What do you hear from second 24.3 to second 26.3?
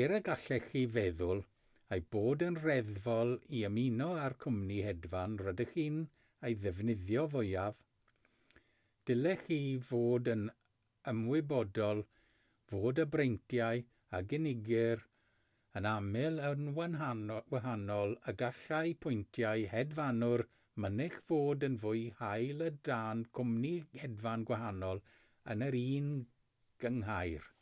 gwahanol yn yr un